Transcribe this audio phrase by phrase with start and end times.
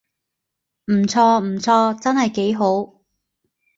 [0.85, 2.91] 唔錯唔錯，真係幾好